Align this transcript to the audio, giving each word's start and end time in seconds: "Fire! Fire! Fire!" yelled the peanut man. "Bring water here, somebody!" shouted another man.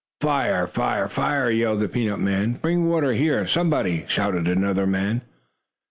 "Fire! 0.19 0.65
Fire! 0.65 1.07
Fire!" 1.07 1.51
yelled 1.51 1.79
the 1.81 1.87
peanut 1.87 2.17
man. 2.19 2.53
"Bring 2.53 2.89
water 2.89 3.13
here, 3.13 3.45
somebody!" 3.45 4.05
shouted 4.07 4.47
another 4.47 4.87
man. 4.87 5.21